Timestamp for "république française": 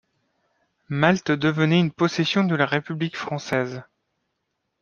2.65-3.83